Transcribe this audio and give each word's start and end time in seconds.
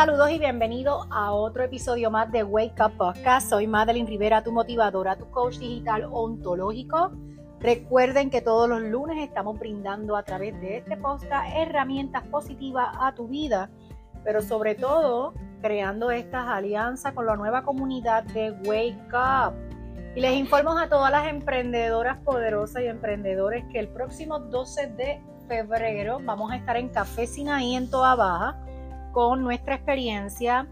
Saludos 0.00 0.30
y 0.30 0.38
bienvenido 0.38 1.06
a 1.10 1.34
otro 1.34 1.62
episodio 1.62 2.10
más 2.10 2.32
de 2.32 2.42
Wake 2.42 2.82
Up 2.82 2.96
Podcast. 2.96 3.50
Soy 3.50 3.66
Madeline 3.66 4.08
Rivera, 4.08 4.42
tu 4.42 4.50
motivadora, 4.50 5.14
tu 5.14 5.30
coach 5.30 5.58
digital 5.58 6.08
ontológico. 6.10 7.12
Recuerden 7.58 8.30
que 8.30 8.40
todos 8.40 8.66
los 8.66 8.80
lunes 8.80 9.22
estamos 9.22 9.58
brindando 9.58 10.16
a 10.16 10.22
través 10.22 10.58
de 10.62 10.78
este 10.78 10.96
podcast 10.96 11.54
herramientas 11.54 12.22
positivas 12.28 12.88
a 12.98 13.14
tu 13.14 13.28
vida, 13.28 13.68
pero 14.24 14.40
sobre 14.40 14.74
todo 14.74 15.34
creando 15.60 16.10
estas 16.10 16.48
alianzas 16.48 17.12
con 17.12 17.26
la 17.26 17.36
nueva 17.36 17.62
comunidad 17.62 18.22
de 18.24 18.52
Wake 18.64 19.06
Up. 19.12 19.52
Y 20.16 20.22
les 20.22 20.32
informo 20.32 20.78
a 20.78 20.88
todas 20.88 21.12
las 21.12 21.28
emprendedoras 21.28 22.16
poderosas 22.24 22.82
y 22.84 22.86
emprendedores 22.86 23.66
que 23.70 23.78
el 23.78 23.88
próximo 23.88 24.38
12 24.38 24.86
de 24.94 25.22
febrero 25.46 26.20
vamos 26.24 26.50
a 26.52 26.56
estar 26.56 26.78
en 26.78 26.88
Café 26.88 27.26
Sinaí 27.26 27.74
en 27.74 27.90
Toa 27.90 28.14
Baja 28.14 28.58
con 29.12 29.42
nuestra 29.42 29.76
experiencia 29.76 30.66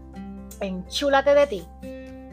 en 0.61 0.85
Chúlate 0.87 1.33
de 1.33 1.47
ti. 1.47 1.67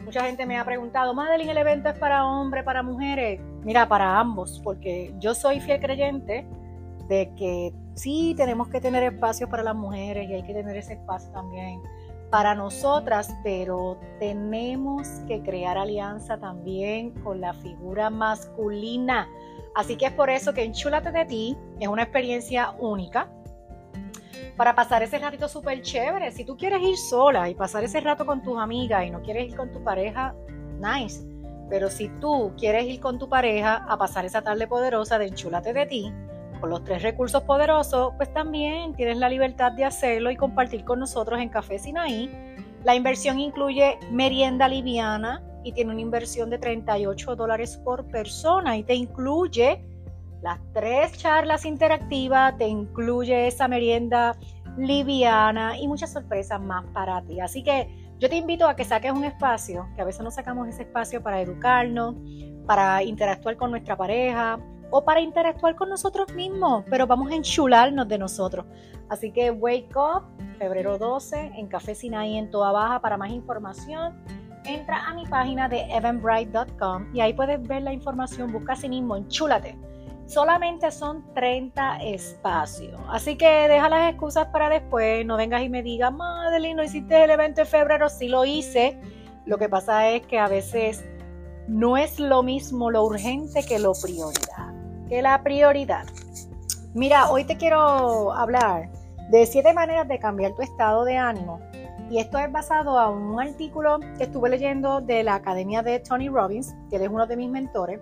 Mucha 0.03 0.23
gente 0.23 0.45
me 0.45 0.57
ha 0.57 0.63
preguntado, 0.63 1.13
Madeline, 1.13 1.49
¿el 1.49 1.57
evento 1.57 1.89
es 1.89 1.99
para 1.99 2.25
hombres, 2.25 2.63
para 2.63 2.81
mujeres? 2.81 3.41
Mira, 3.63 3.87
para 3.87 4.19
ambos, 4.19 4.61
porque 4.63 5.13
yo 5.19 5.35
soy 5.35 5.59
fiel 5.59 5.81
creyente 5.81 6.45
de 7.09 7.29
que 7.35 7.73
sí 7.95 8.33
tenemos 8.37 8.69
que 8.69 8.79
tener 8.79 9.03
espacio 9.03 9.49
para 9.49 9.63
las 9.63 9.75
mujeres 9.75 10.29
y 10.29 10.33
hay 10.33 10.43
que 10.43 10.53
tener 10.53 10.77
ese 10.77 10.93
espacio 10.93 11.31
también 11.31 11.81
para 12.29 12.55
nosotras, 12.55 13.33
pero 13.43 13.97
tenemos 14.19 15.07
que 15.27 15.41
crear 15.41 15.77
alianza 15.77 16.37
también 16.37 17.11
con 17.23 17.41
la 17.41 17.53
figura 17.53 18.09
masculina. 18.09 19.27
Así 19.75 19.95
que 19.95 20.07
es 20.07 20.11
por 20.11 20.29
eso 20.29 20.53
que 20.53 20.63
Enchúlate 20.63 21.11
de 21.11 21.25
ti 21.25 21.57
es 21.79 21.87
una 21.87 22.03
experiencia 22.03 22.71
única 22.79 23.29
para 24.57 24.75
pasar 24.75 25.03
ese 25.03 25.19
ratito 25.19 25.47
súper 25.47 25.81
chévere. 25.81 26.31
Si 26.31 26.43
tú 26.43 26.57
quieres 26.57 26.81
ir 26.81 26.97
sola 26.97 27.47
y 27.47 27.55
pasar 27.55 27.83
ese 27.83 28.01
rato 28.01 28.25
con 28.25 28.41
tus 28.41 28.57
amigas 28.57 29.05
y 29.05 29.11
no 29.11 29.21
quieres 29.21 29.49
ir 29.49 29.55
con 29.55 29.71
tu 29.71 29.83
pareja, 29.83 30.35
nice. 30.81 31.23
Pero 31.69 31.89
si 31.89 32.09
tú 32.19 32.53
quieres 32.57 32.85
ir 32.85 32.99
con 32.99 33.19
tu 33.19 33.29
pareja 33.29 33.85
a 33.87 33.97
pasar 33.97 34.25
esa 34.25 34.41
tarde 34.41 34.67
poderosa 34.67 35.19
de 35.19 35.27
enchúlate 35.27 35.73
de 35.73 35.85
ti, 35.85 36.13
con 36.59 36.71
los 36.71 36.83
tres 36.83 37.03
recursos 37.03 37.43
poderosos, 37.43 38.13
pues 38.17 38.33
también 38.33 38.95
tienes 38.95 39.17
la 39.17 39.29
libertad 39.29 39.73
de 39.73 39.85
hacerlo 39.85 40.31
y 40.31 40.35
compartir 40.35 40.83
con 40.85 40.99
nosotros 40.99 41.39
en 41.39 41.49
Café 41.49 41.77
Sinaí. 41.77 42.31
La 42.83 42.95
inversión 42.95 43.39
incluye 43.39 43.99
merienda 44.11 44.67
liviana 44.67 45.43
y 45.63 45.73
tiene 45.73 45.91
una 45.91 46.01
inversión 46.01 46.49
de 46.49 46.57
38 46.57 47.35
dólares 47.35 47.77
por 47.83 48.05
persona 48.05 48.75
y 48.77 48.83
te 48.83 48.95
incluye 48.95 49.83
las 50.41 50.59
tres 50.73 51.17
charlas 51.17 51.65
interactivas, 51.65 52.57
te 52.57 52.67
incluye 52.67 53.47
esa 53.47 53.67
merienda 53.67 54.37
liviana 54.77 55.77
y 55.77 55.87
muchas 55.87 56.13
sorpresas 56.13 56.61
más 56.61 56.85
para 56.93 57.21
ti. 57.23 57.39
Así 57.39 57.63
que 57.63 58.13
yo 58.19 58.29
te 58.29 58.35
invito 58.35 58.67
a 58.67 58.75
que 58.75 58.83
saques 58.83 59.11
un 59.11 59.23
espacio, 59.23 59.87
que 59.95 60.01
a 60.01 60.05
veces 60.05 60.21
no 60.21 60.31
sacamos 60.31 60.67
ese 60.67 60.83
espacio 60.83 61.21
para 61.21 61.41
educarnos, 61.41 62.15
para 62.65 63.03
interactuar 63.03 63.57
con 63.57 63.71
nuestra 63.71 63.95
pareja 63.95 64.59
o 64.89 65.03
para 65.03 65.19
interactuar 65.19 65.75
con 65.75 65.89
nosotros 65.89 66.33
mismos, 66.33 66.83
pero 66.89 67.05
vamos 67.05 67.31
a 67.31 67.35
enchularnos 67.35 68.07
de 68.07 68.17
nosotros. 68.17 68.65
Así 69.09 69.31
que 69.31 69.51
Wake 69.51 69.95
Up, 69.95 70.23
febrero 70.57 70.97
12, 70.97 71.53
en 71.55 71.67
Café 71.67 71.95
Sinai 71.95 72.37
en 72.37 72.49
Toda 72.49 72.71
Baja. 72.71 73.01
Para 73.01 73.17
más 73.17 73.31
información, 73.31 74.15
entra 74.65 75.07
a 75.07 75.13
mi 75.13 75.25
página 75.25 75.69
de 75.69 75.81
evanbright.com 75.93 77.13
y 77.13 77.21
ahí 77.21 77.33
puedes 77.33 77.61
ver 77.67 77.83
la 77.83 77.93
información. 77.93 78.51
Busca 78.51 78.73
así 78.73 78.89
mismo, 78.89 79.15
enchúlate 79.15 79.77
solamente 80.27 80.91
son 80.91 81.33
30 81.33 82.03
espacios. 82.03 82.99
Así 83.09 83.37
que 83.37 83.67
deja 83.67 83.89
las 83.89 84.09
excusas 84.11 84.47
para 84.47 84.69
después, 84.69 85.25
no 85.25 85.37
vengas 85.37 85.63
y 85.63 85.69
me 85.69 85.81
digas, 85.81 86.13
Madeline, 86.13 86.75
no 86.75 86.83
hiciste 86.83 87.23
el 87.23 87.31
evento 87.31 87.61
en 87.61 87.67
febrero, 87.67 88.09
sí 88.09 88.27
lo 88.27 88.45
hice. 88.45 88.99
Lo 89.45 89.57
que 89.57 89.69
pasa 89.69 90.09
es 90.09 90.25
que 90.27 90.37
a 90.37 90.47
veces 90.47 91.03
no 91.67 91.97
es 91.97 92.19
lo 92.19 92.43
mismo 92.43 92.91
lo 92.91 93.03
urgente 93.03 93.63
que 93.65 93.79
lo 93.79 93.93
prioridad, 93.93 94.73
que 95.07 95.21
la 95.21 95.41
prioridad. 95.41 96.05
Mira, 96.93 97.29
hoy 97.29 97.43
te 97.43 97.57
quiero 97.57 98.33
hablar 98.33 98.89
de 99.29 99.45
siete 99.45 99.73
maneras 99.73 100.07
de 100.07 100.19
cambiar 100.19 100.53
tu 100.53 100.61
estado 100.61 101.05
de 101.05 101.17
ánimo. 101.17 101.59
Y 102.09 102.19
esto 102.19 102.37
es 102.37 102.49
basado 102.51 102.97
a 102.97 103.09
un 103.09 103.39
artículo 103.39 103.99
que 104.17 104.23
estuve 104.23 104.49
leyendo 104.49 105.01
de 105.01 105.23
la 105.23 105.35
Academia 105.35 105.81
de 105.81 105.99
Tony 105.99 106.29
Robbins, 106.29 106.73
que 106.89 106.95
él 106.95 107.01
es 107.01 107.09
uno 107.09 107.27
de 107.27 107.35
mis 107.35 107.49
mentores. 107.49 107.99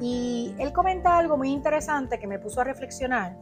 Y 0.00 0.54
él 0.58 0.72
comenta 0.72 1.18
algo 1.18 1.36
muy 1.36 1.50
interesante 1.50 2.18
que 2.18 2.26
me 2.26 2.38
puso 2.38 2.60
a 2.60 2.64
reflexionar 2.64 3.36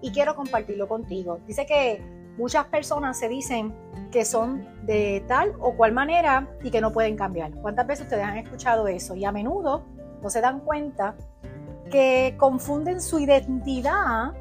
y 0.00 0.12
quiero 0.12 0.34
compartirlo 0.34 0.86
contigo. 0.88 1.40
Dice 1.46 1.66
que 1.66 2.02
muchas 2.38 2.66
personas 2.66 3.18
se 3.18 3.28
dicen 3.28 3.74
que 4.10 4.24
son 4.24 4.86
de 4.86 5.24
tal 5.26 5.54
o 5.60 5.74
cual 5.76 5.92
manera 5.92 6.48
y 6.62 6.70
que 6.70 6.80
no 6.80 6.92
pueden 6.92 7.16
cambiar. 7.16 7.52
¿Cuántas 7.56 7.86
veces 7.86 8.04
ustedes 8.04 8.24
han 8.24 8.38
escuchado 8.38 8.86
eso? 8.88 9.14
Y 9.14 9.24
a 9.24 9.32
menudo 9.32 9.84
no 10.22 10.30
se 10.30 10.40
dan 10.40 10.60
cuenta 10.60 11.16
que 11.90 12.34
confunden 12.36 13.00
su 13.00 13.18
identidad 13.18 14.32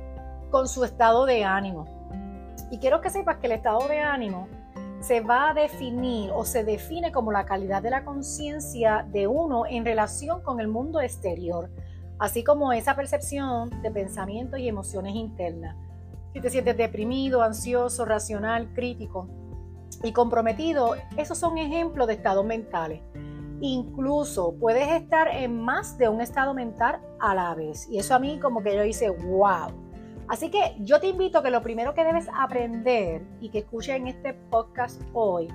con 0.52 0.68
su 0.68 0.84
estado 0.84 1.26
de 1.26 1.44
ánimo. 1.44 1.86
Y 2.72 2.80
quiero 2.80 3.02
que 3.02 3.10
sepas 3.10 3.38
que 3.38 3.48
el 3.48 3.54
estado 3.54 3.88
de 3.88 4.00
ánimo 4.00 4.48
se 5.00 5.22
va 5.22 5.50
a 5.50 5.54
definir 5.54 6.32
o 6.34 6.46
se 6.46 6.64
define 6.64 7.12
como 7.12 7.32
la 7.32 7.46
calidad 7.46 7.82
de 7.82 7.90
la 7.90 8.04
conciencia 8.04 9.06
de 9.12 9.28
uno 9.28 9.66
en 9.66 9.86
relación 9.86 10.42
con 10.42 10.60
el 10.60 10.68
mundo 10.68 11.02
exterior, 11.02 11.70
así 12.20 12.44
como 12.44 12.74
esa 12.74 12.96
percepción 12.96 13.82
de 13.82 13.92
pensamientos 13.92 14.60
y 14.60 14.68
emociones 14.68 15.16
internas. 15.16 15.76
Si 16.34 16.42
te 16.42 16.50
sientes 16.50 16.76
deprimido, 16.76 17.44
ansioso, 17.44 18.06
racional, 18.06 18.74
crítico 18.74 19.28
y 20.04 20.12
comprometido, 20.12 20.96
esos 21.18 21.38
son 21.38 21.58
ejemplos 21.58 22.08
de 22.08 22.14
estados 22.14 22.46
mentales. 22.46 23.02
Incluso 23.62 24.56
puedes 24.60 24.90
estar 24.90 25.30
en 25.30 25.62
más 25.62 25.98
de 25.98 26.10
un 26.10 26.20
estado 26.20 26.54
mental 26.54 27.00
a 27.20 27.34
la 27.34 27.56
vez. 27.56 27.88
Y 27.90 28.00
eso 28.00 28.14
a 28.16 28.20
mí 28.20 28.38
como 28.40 28.62
que 28.62 28.76
yo 28.76 28.84
hice, 28.84 29.10
wow 29.10 29.85
Así 30.28 30.50
que 30.50 30.76
yo 30.80 31.00
te 31.00 31.08
invito 31.08 31.44
que 31.44 31.52
lo 31.52 31.62
primero 31.62 31.94
que 31.94 32.04
debes 32.04 32.28
aprender 32.36 33.22
y 33.40 33.50
que 33.50 33.60
escuches 33.60 33.96
en 33.96 34.08
este 34.08 34.34
podcast 34.34 35.02
hoy 35.14 35.48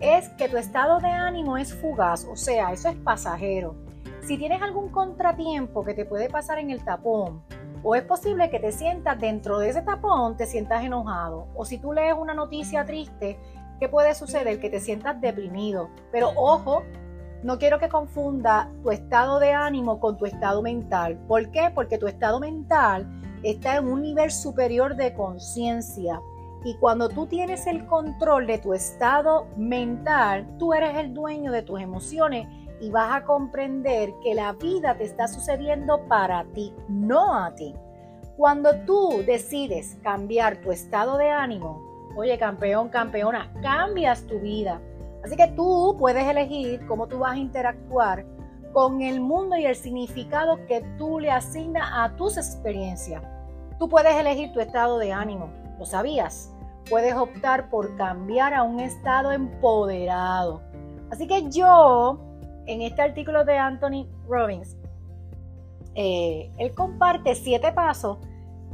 es 0.00 0.28
que 0.30 0.48
tu 0.48 0.58
estado 0.58 0.98
de 0.98 1.08
ánimo 1.08 1.56
es 1.56 1.72
fugaz, 1.74 2.24
o 2.24 2.36
sea, 2.36 2.72
eso 2.72 2.88
es 2.88 2.96
pasajero. 2.96 3.74
Si 4.20 4.36
tienes 4.36 4.60
algún 4.60 4.90
contratiempo 4.90 5.82
que 5.82 5.94
te 5.94 6.04
puede 6.04 6.28
pasar 6.28 6.58
en 6.58 6.70
el 6.70 6.84
tapón, 6.84 7.42
o 7.82 7.94
es 7.94 8.02
posible 8.02 8.50
que 8.50 8.60
te 8.60 8.70
sientas 8.70 9.18
dentro 9.18 9.58
de 9.58 9.70
ese 9.70 9.82
tapón, 9.82 10.36
te 10.36 10.46
sientas 10.46 10.84
enojado, 10.84 11.48
o 11.54 11.64
si 11.64 11.78
tú 11.78 11.92
lees 11.94 12.14
una 12.14 12.34
noticia 12.34 12.84
triste, 12.84 13.38
¿qué 13.80 13.88
puede 13.88 14.14
suceder? 14.14 14.60
Que 14.60 14.68
te 14.68 14.80
sientas 14.80 15.20
deprimido. 15.20 15.88
Pero 16.12 16.32
ojo, 16.36 16.82
no 17.42 17.58
quiero 17.58 17.78
que 17.78 17.88
confunda 17.88 18.70
tu 18.82 18.90
estado 18.90 19.38
de 19.38 19.52
ánimo 19.52 20.00
con 20.00 20.18
tu 20.18 20.26
estado 20.26 20.60
mental. 20.60 21.18
¿Por 21.26 21.50
qué? 21.50 21.70
Porque 21.74 21.96
tu 21.96 22.06
estado 22.06 22.40
mental 22.40 23.06
está 23.42 23.76
en 23.76 23.88
un 23.88 24.02
nivel 24.02 24.30
superior 24.30 24.96
de 24.96 25.14
conciencia. 25.14 26.20
Y 26.64 26.74
cuando 26.76 27.08
tú 27.08 27.26
tienes 27.26 27.66
el 27.66 27.86
control 27.86 28.46
de 28.46 28.58
tu 28.58 28.74
estado 28.74 29.46
mental, 29.56 30.46
tú 30.58 30.74
eres 30.74 30.96
el 30.96 31.14
dueño 31.14 31.52
de 31.52 31.62
tus 31.62 31.80
emociones 31.80 32.48
y 32.80 32.90
vas 32.90 33.14
a 33.14 33.24
comprender 33.24 34.12
que 34.22 34.34
la 34.34 34.52
vida 34.52 34.96
te 34.96 35.04
está 35.04 35.28
sucediendo 35.28 36.06
para 36.08 36.44
ti, 36.54 36.74
no 36.88 37.34
a 37.34 37.54
ti. 37.54 37.74
Cuando 38.36 38.74
tú 38.86 39.22
decides 39.26 39.98
cambiar 40.02 40.60
tu 40.60 40.70
estado 40.70 41.18
de 41.18 41.30
ánimo, 41.30 41.82
oye 42.16 42.38
campeón, 42.38 42.88
campeona, 42.88 43.52
cambias 43.62 44.26
tu 44.26 44.38
vida. 44.40 44.80
Así 45.24 45.36
que 45.36 45.48
tú 45.48 45.96
puedes 45.98 46.24
elegir 46.24 46.86
cómo 46.86 47.08
tú 47.08 47.18
vas 47.18 47.32
a 47.32 47.38
interactuar 47.38 48.24
con 48.78 49.02
el 49.02 49.20
mundo 49.20 49.56
y 49.56 49.66
el 49.66 49.74
significado 49.74 50.64
que 50.68 50.84
tú 50.98 51.18
le 51.18 51.32
asignas 51.32 51.90
a 51.92 52.14
tus 52.14 52.36
experiencias. 52.36 53.20
Tú 53.76 53.88
puedes 53.88 54.14
elegir 54.14 54.52
tu 54.52 54.60
estado 54.60 55.00
de 55.00 55.10
ánimo, 55.10 55.50
¿lo 55.80 55.84
sabías? 55.84 56.54
Puedes 56.88 57.12
optar 57.16 57.70
por 57.70 57.96
cambiar 57.96 58.54
a 58.54 58.62
un 58.62 58.78
estado 58.78 59.32
empoderado. 59.32 60.62
Así 61.10 61.26
que 61.26 61.50
yo, 61.50 62.20
en 62.66 62.82
este 62.82 63.02
artículo 63.02 63.44
de 63.44 63.58
Anthony 63.58 64.06
Robbins, 64.28 64.76
eh, 65.96 66.52
él 66.56 66.72
comparte 66.72 67.34
siete 67.34 67.72
pasos 67.72 68.18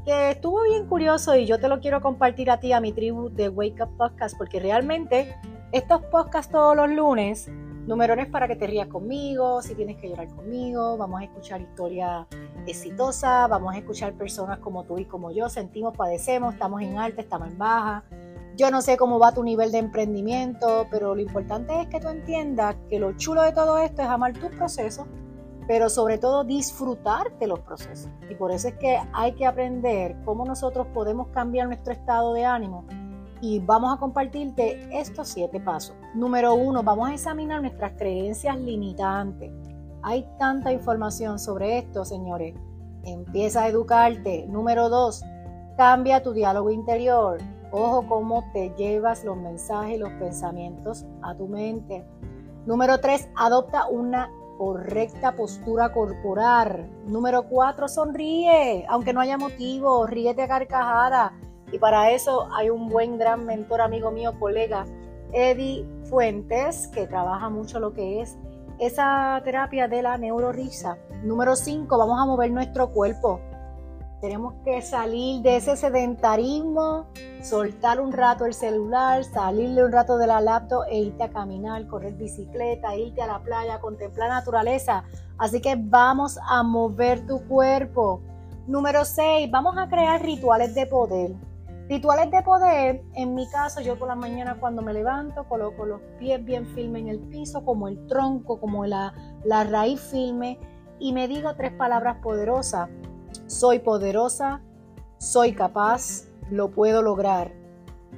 que 0.05 0.33
estuvo 0.33 0.65
bien 0.65 0.87
curioso 0.87 1.35
y 1.35 1.47
yo 1.47 1.59
te 1.59 1.69
lo 1.71 1.81
quiero 1.81 2.03
compartir 2.03 2.51
a 2.51 2.61
ti, 2.61 2.75
a 2.75 2.81
mi 2.81 2.93
tribu 2.93 3.31
de 3.31 3.49
Wake 3.49 3.83
Up 3.83 3.97
Podcast, 3.97 4.37
porque 4.37 4.61
realmente 4.61 5.35
estos 5.73 6.03
podcasts 6.03 6.53
todos 6.53 6.77
los 6.77 6.91
lunes 6.91 7.51
Numerones 7.87 8.29
para 8.29 8.49
que 8.49 8.57
te 8.57 8.67
rías 8.67 8.89
conmigo, 8.89 9.61
si 9.61 9.75
tienes 9.75 9.99
que 9.99 10.09
llorar 10.09 10.29
conmigo, 10.29 10.97
vamos 10.97 11.21
a 11.21 11.25
escuchar 11.25 11.61
historias 11.61 12.27
exitosas, 12.67 13.47
vamos 13.51 13.75
a 13.75 13.79
escuchar 13.79 14.15
personas 14.15 14.59
como 14.61 14.85
tú 14.85 14.99
y 14.99 15.05
como 15.05 15.31
yo, 15.31 15.51
sentimos, 15.51 15.95
padecemos, 15.95 16.55
estamos 16.55 16.81
en 16.81 16.97
alta, 16.97 17.21
estamos 17.21 17.49
en 17.49 17.59
baja. 17.59 18.03
Yo 18.57 18.71
no 18.71 18.81
sé 18.81 18.97
cómo 18.97 19.19
va 19.19 19.33
tu 19.33 19.45
nivel 19.45 19.71
de 19.71 19.79
emprendimiento, 19.79 20.87
pero 20.91 21.15
lo 21.15 21.21
importante 21.21 21.79
es 21.79 21.89
que 21.89 22.01
tú 22.01 22.09
entiendas 22.09 22.75
que 22.89 22.99
lo 22.99 23.13
chulo 23.19 23.43
de 23.43 23.53
todo 23.53 23.77
esto 23.77 24.01
es 24.01 24.09
amar 24.09 24.33
tus 24.33 24.51
procesos, 24.57 25.07
pero 25.69 25.91
sobre 25.91 26.17
todo 26.17 26.43
disfrutar 26.43 27.39
de 27.39 27.49
los 27.49 27.61
procesos. 27.61 28.11
Y 28.31 28.35
por 28.35 28.51
eso 28.51 28.69
es 28.69 28.75
que 28.75 28.99
hay 29.13 29.33
que 29.33 29.45
aprender 29.45 30.17
cómo 30.25 30.47
nosotros 30.47 30.87
podemos 30.95 31.29
cambiar 31.29 31.67
nuestro 31.67 31.93
estado 31.93 32.33
de 32.33 32.47
ánimo 32.47 32.87
y 33.45 33.59
vamos 33.59 33.93
a 33.93 33.99
compartirte 33.99 34.89
estos 34.91 35.29
siete 35.29 35.61
pasos. 35.61 35.95
Número 36.15 36.55
uno, 36.55 36.83
vamos 36.83 37.11
a 37.11 37.13
examinar 37.13 37.61
nuestras 37.61 37.93
creencias 37.93 38.59
limitantes. 38.59 39.53
Hay 40.03 40.27
tanta 40.39 40.73
información 40.73 41.39
sobre 41.39 41.77
esto, 41.77 42.07
señores. 42.07 42.55
Empieza 43.03 43.65
a 43.65 43.69
educarte. 43.69 44.47
Número 44.49 44.89
dos, 44.89 45.23
cambia 45.77 46.23
tu 46.23 46.33
diálogo 46.33 46.71
interior. 46.71 47.37
Ojo 47.71 48.07
cómo 48.09 48.45
te 48.55 48.73
llevas 48.79 49.25
los 49.25 49.37
mensajes 49.37 49.97
y 49.97 49.99
los 49.99 50.13
pensamientos 50.13 51.05
a 51.21 51.35
tu 51.35 51.47
mente. 51.47 52.03
Número 52.65 52.99
tres, 52.99 53.29
adopta 53.37 53.89
una 53.89 54.31
correcta 54.57 55.37
postura 55.37 55.93
corporal. 55.93 56.89
Número 57.07 57.43
cuatro, 57.43 57.89
sonríe, 57.89 58.87
aunque 58.89 59.13
no 59.13 59.21
haya 59.21 59.37
motivo, 59.37 60.07
ríete 60.07 60.45
a 60.45 60.49
carcajada. 60.49 61.35
Y 61.75 61.79
para 61.81 62.13
eso 62.13 62.47
hay 62.53 62.71
un 62.71 62.89
buen 62.89 63.19
gran 63.19 63.45
mentor, 63.47 63.81
amigo 63.81 64.13
mío, 64.13 64.39
colega, 64.39 64.85
Eddie 65.33 65.85
Fuentes, 66.05 66.87
que 66.87 67.09
trabaja 67.09 67.49
mucho 67.49 67.81
lo 67.81 67.93
que 67.93 68.21
es 68.21 68.39
esa 68.79 69.41
terapia 69.43 69.89
de 69.89 70.01
la 70.01 70.17
neurorisa. 70.17 70.99
Número 71.25 71.57
5, 71.57 71.99
vamos 71.99 72.21
a 72.21 72.27
mover 72.27 72.53
nuestro 72.53 72.93
cuerpo. 72.93 73.41
Tenemos 74.21 74.55
que 74.65 74.83
salir 74.83 75.43
de 75.43 75.57
ese 75.57 75.77
sedentarismo, 75.77 77.07
soltar 77.43 78.01
un 78.01 78.13
rato 78.13 78.47
el 78.47 78.55
celular, 78.55 79.25
salirle 79.25 79.85
un 79.85 79.91
rato 79.91 80.17
de 80.17 80.29
la 80.29 80.41
laptop 80.41 80.85
e 80.89 80.99
irte 80.99 81.25
a 81.25 81.31
caminar, 81.31 81.89
correr 81.89 82.15
bicicleta, 82.15 82.95
irte 82.95 83.21
a 83.21 83.27
la 83.27 83.41
playa, 83.41 83.81
contemplar 83.81 84.29
naturaleza. 84.29 85.03
Así 85.39 85.61
que 85.61 85.75
vamos 85.77 86.39
a 86.41 86.63
mover 86.63 87.27
tu 87.27 87.45
cuerpo. 87.49 88.21
Número 88.69 89.05
6, 89.05 89.51
vamos 89.51 89.77
a 89.77 89.89
crear 89.89 90.23
rituales 90.23 90.73
de 90.77 90.87
poder. 90.87 91.33
Rituales 91.89 92.31
de 92.31 92.43
poder, 92.43 93.05
en 93.13 93.35
mi 93.35 93.47
caso, 93.49 93.83
yo 93.83 93.99
por 93.99 94.09
la 94.09 94.15
mañana 94.15 94.57
cuando 94.59 94.81
me 94.81 94.95
levanto 94.95 95.47
coloco 95.49 95.85
los 95.85 96.01
pies 96.19 96.43
bien 96.43 96.67
firmes 96.69 97.03
en 97.03 97.09
el 97.09 97.21
piso, 97.21 97.63
como 97.63 97.89
el 97.89 98.07
tronco, 98.07 98.59
como 98.59 98.87
la, 98.87 99.13
la 99.45 99.65
raíz 99.65 100.01
firme, 100.01 100.59
y 100.99 101.13
me 101.13 101.29
digo 101.29 101.55
tres 101.57 101.73
palabras 101.73 102.17
poderosas. 102.23 102.89
Soy 103.47 103.81
poderosa, 103.81 104.63
soy 105.19 105.53
capaz, 105.53 106.29
lo 106.51 106.71
puedo 106.71 107.03
lograr. 107.03 107.53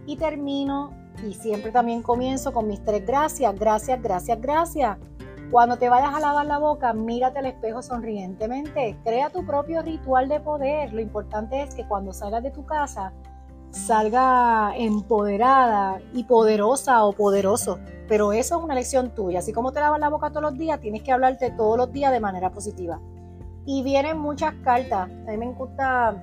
Y 0.07 0.17
termino, 0.17 0.93
y 1.27 1.35
siempre 1.35 1.73
también 1.73 2.03
comienzo 2.03 2.53
con 2.53 2.69
mis 2.69 2.85
tres 2.85 3.05
gracias, 3.05 3.53
gracias, 3.59 4.01
gracias, 4.01 4.41
gracias. 4.41 4.99
Cuando 5.51 5.77
te 5.77 5.89
vayas 5.89 6.15
a 6.15 6.21
lavar 6.21 6.47
la 6.47 6.59
boca, 6.59 6.93
mírate 6.93 7.39
al 7.39 7.47
espejo 7.47 7.81
sonrientemente. 7.81 8.97
Crea 9.05 9.31
tu 9.31 9.47
propio 9.47 9.81
ritual 9.83 10.29
de 10.29 10.41
poder. 10.41 10.93
Lo 10.93 11.01
importante 11.01 11.63
es 11.63 11.75
que 11.75 11.87
cuando 11.87 12.13
salgas 12.13 12.43
de 12.43 12.51
tu 12.51 12.67
casa, 12.67 13.13
salga 13.71 14.73
empoderada 14.77 16.01
y 16.13 16.25
poderosa 16.25 17.05
o 17.05 17.13
poderoso. 17.13 17.79
Pero 18.09 18.33
eso 18.33 18.59
es 18.59 18.65
una 18.65 18.75
lección 18.75 19.15
tuya. 19.15 19.41
Así 19.41 19.53
como 19.53 19.73
te 19.73 19.81
lavas 19.81 20.01
la 20.01 20.09
boca 20.09 20.31
todos 20.31 20.43
los 20.43 20.59
días, 20.59 20.81
tienes 20.81 21.03
que 21.03 21.13
hablarte 21.13 21.51
todos 21.51 21.77
los 21.77 21.93
días 21.93 22.13
de 22.13 22.21
manera 22.21 22.51
positiva. 22.51 23.01
Y 23.65 23.83
vienen 23.83 24.19
muchas 24.19 24.55
cartas. 24.63 25.09
A 25.11 25.31
mí 25.31 25.37
me 25.37 25.53
gusta 25.53 26.17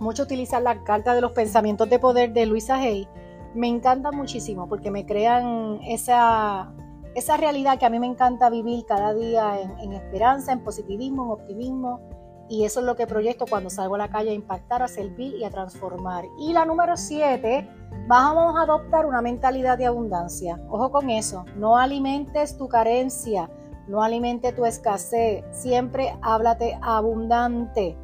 mucho 0.00 0.22
utilizar 0.22 0.62
las 0.62 0.78
cartas 0.78 1.14
de 1.14 1.20
los 1.20 1.32
pensamientos 1.32 1.88
de 1.90 1.98
poder 1.98 2.32
de 2.32 2.46
Luisa 2.46 2.76
Hay. 2.76 3.06
Me 3.54 3.68
encanta 3.68 4.10
muchísimo 4.10 4.68
porque 4.68 4.90
me 4.90 5.04
crean 5.04 5.80
esa, 5.86 6.72
esa 7.14 7.36
realidad 7.36 7.78
que 7.78 7.86
a 7.86 7.90
mí 7.90 7.98
me 7.98 8.06
encanta 8.06 8.48
vivir 8.50 8.84
cada 8.86 9.14
día 9.14 9.60
en, 9.60 9.78
en 9.80 9.92
esperanza, 9.92 10.52
en 10.52 10.64
positivismo, 10.64 11.24
en 11.24 11.30
optimismo 11.30 12.17
y 12.48 12.64
eso 12.64 12.80
es 12.80 12.86
lo 12.86 12.96
que 12.96 13.06
proyecto 13.06 13.46
cuando 13.48 13.70
salgo 13.70 13.94
a 13.96 13.98
la 13.98 14.08
calle 14.08 14.30
a 14.30 14.34
impactar, 14.34 14.82
a 14.82 14.88
servir 14.88 15.34
y 15.34 15.44
a 15.44 15.50
transformar. 15.50 16.24
Y 16.38 16.52
la 16.52 16.64
número 16.64 16.96
siete, 16.96 17.68
vamos 18.06 18.56
a 18.56 18.62
adoptar 18.62 19.06
una 19.06 19.22
mentalidad 19.22 19.78
de 19.78 19.86
abundancia. 19.86 20.60
Ojo 20.68 20.90
con 20.90 21.10
eso, 21.10 21.44
no 21.56 21.76
alimentes 21.76 22.56
tu 22.56 22.68
carencia, 22.68 23.50
no 23.86 24.02
alimentes 24.02 24.54
tu 24.54 24.64
escasez, 24.64 25.44
siempre 25.50 26.16
háblate 26.22 26.78
abundante. 26.82 27.96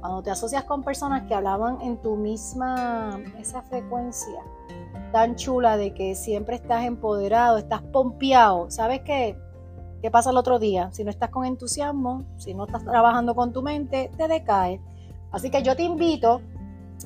Cuando 0.00 0.22
te 0.22 0.30
asocias 0.30 0.64
con 0.64 0.82
personas 0.82 1.22
que 1.28 1.34
hablaban 1.34 1.80
en 1.80 1.96
tu 1.98 2.16
misma, 2.16 3.20
esa 3.38 3.62
frecuencia 3.62 4.42
tan 5.12 5.36
chula 5.36 5.76
de 5.76 5.94
que 5.94 6.14
siempre 6.14 6.56
estás 6.56 6.84
empoderado, 6.84 7.58
estás 7.58 7.82
pompeado, 7.82 8.70
¿sabes 8.70 9.02
qué? 9.02 9.38
¿Qué 10.02 10.10
pasa 10.10 10.30
el 10.30 10.36
otro 10.36 10.58
día? 10.58 10.90
Si 10.90 11.04
no 11.04 11.10
estás 11.10 11.30
con 11.30 11.44
entusiasmo, 11.44 12.24
si 12.36 12.54
no 12.54 12.64
estás 12.64 12.84
trabajando 12.84 13.36
con 13.36 13.52
tu 13.52 13.62
mente, 13.62 14.10
te 14.16 14.26
decae. 14.26 14.80
Así 15.30 15.48
que 15.48 15.62
yo 15.62 15.76
te 15.76 15.84
invito 15.84 16.42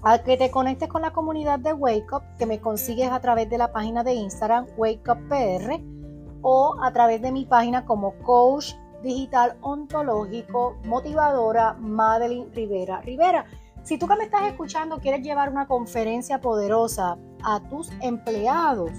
a 0.03 0.19
que 0.19 0.39
te 0.39 0.51
conectes 0.51 0.89
con 0.89 1.03
la 1.03 1.11
comunidad 1.11 1.59
de 1.59 1.75
Wake 1.75 2.11
Up, 2.11 2.23
que 2.39 2.47
me 2.47 2.59
consigues 2.59 3.13
a 3.13 3.21
través 3.21 3.51
de 3.51 3.59
la 3.59 3.71
página 3.71 4.03
de 4.03 4.15
Instagram 4.15 4.67
Wake 4.79 5.11
Up 5.11 5.29
PR 5.29 5.79
o 6.41 6.77
a 6.83 6.91
través 6.91 7.21
de 7.21 7.33
mi 7.33 7.45
página 7.45 7.85
como 7.85 8.15
coach 8.23 8.73
digital 9.03 9.59
ontológico 9.61 10.79
motivadora 10.87 11.75
Madeline 11.75 12.51
Rivera. 12.55 13.03
Rivera, 13.03 13.45
si 13.83 13.99
tú 13.99 14.09
que 14.09 14.17
me 14.17 14.25
estás 14.25 14.45
escuchando 14.47 15.01
quieres 15.01 15.21
llevar 15.21 15.51
una 15.51 15.69
conferencia 15.69 16.41
poderosa 16.41 17.19
a 17.45 17.61
tus 17.69 17.91
empleados, 18.01 18.91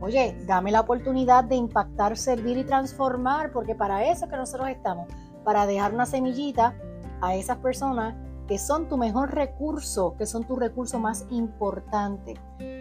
Oye, 0.00 0.36
dame 0.46 0.72
la 0.72 0.80
oportunidad 0.80 1.44
de 1.44 1.56
impactar, 1.56 2.16
servir 2.16 2.56
y 2.56 2.64
transformar, 2.64 3.52
porque 3.52 3.74
para 3.74 4.04
eso 4.04 4.24
es 4.24 4.30
que 4.30 4.36
nosotros 4.36 4.68
estamos, 4.68 5.08
para 5.44 5.66
dejar 5.66 5.92
una 5.92 6.06
semillita 6.06 6.74
a 7.20 7.34
esas 7.34 7.58
personas 7.58 8.14
que 8.48 8.58
son 8.58 8.88
tu 8.88 8.96
mejor 8.96 9.32
recurso, 9.32 10.16
que 10.16 10.26
son 10.26 10.44
tu 10.44 10.56
recurso 10.56 10.98
más 10.98 11.26
importante. 11.30 12.34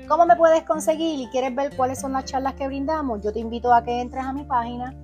¿Cómo 0.08 0.26
me 0.26 0.36
puedes 0.36 0.64
conseguir 0.64 1.20
y 1.20 1.28
quieres 1.28 1.54
ver 1.54 1.76
cuáles 1.76 2.00
son 2.00 2.14
las 2.14 2.26
charlas 2.26 2.56
que 2.56 2.68
brindamos? 2.68 3.22
Yo 3.22 3.32
te 3.32 3.40
invito 3.40 3.72
a 3.72 3.84
que 3.84 4.02
entres 4.02 4.26
a 4.26 4.34
mi 4.34 4.46
página 4.46 4.96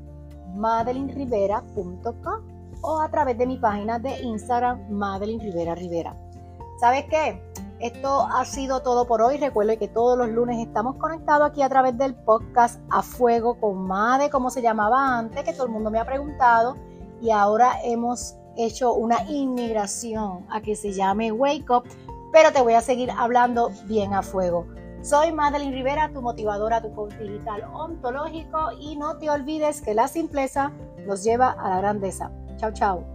madelinrivera.com 0.56 2.56
o 2.82 3.00
a 3.00 3.10
través 3.10 3.38
de 3.38 3.46
mi 3.46 3.58
página 3.58 4.00
de 4.00 4.22
Instagram 4.22 4.90
Madeline 4.90 5.44
Rivera 5.44 5.76
Rivera. 5.76 6.16
¿Sabes 6.80 7.06
qué? 7.10 7.42
Esto 7.80 8.22
ha 8.22 8.45
sido 8.45 8.81
todo 8.81 9.06
por 9.06 9.22
hoy. 9.22 9.38
Recuerde 9.38 9.77
que 9.77 9.88
todos 9.88 10.18
los 10.18 10.30
lunes 10.30 10.66
estamos 10.66 10.95
conectados 10.95 11.50
aquí 11.50 11.62
a 11.62 11.69
través 11.69 11.98
del 11.98 12.16
podcast 12.16 12.80
A 12.89 13.01
Fuego 13.01 13.60
con 13.60 13.86
Made, 13.86 14.30
como 14.30 14.50
se 14.50 14.62
llamaba 14.62 15.18
antes, 15.18 15.44
que 15.44 15.54
todo 15.54 15.66
el 15.66 15.72
mundo 15.72 15.92
me 15.92 16.00
ha 16.00 16.06
preguntado. 16.06 16.77
Y 17.22 17.31
ahora 17.31 17.74
hemos 17.83 18.36
hecho 18.57 18.94
una 18.94 19.24
inmigración 19.30 20.45
a 20.50 20.62
que 20.62 20.75
se 20.75 20.94
llame 20.94 21.31
Wake 21.31 21.69
Up, 21.69 21.83
pero 22.31 22.51
te 22.51 22.62
voy 22.62 22.74
a 22.74 22.81
seguir 22.81 23.12
hablando 23.12 23.72
bien 23.86 24.13
a 24.13 24.21
fuego. 24.21 24.66
Soy 25.01 25.31
Madeline 25.31 25.71
Rivera, 25.71 26.11
tu 26.11 26.21
motivadora, 26.21 26.81
tu 26.81 26.94
coach 26.95 27.14
digital 27.16 27.64
ontológico 27.73 28.71
y 28.80 28.95
no 28.95 29.18
te 29.18 29.30
olvides 29.30 29.81
que 29.81 29.94
la 29.94 30.07
simpleza 30.07 30.71
nos 31.06 31.23
lleva 31.23 31.52
a 31.52 31.69
la 31.69 31.78
grandeza. 31.78 32.31
Chao, 32.57 32.71
chao. 32.71 33.15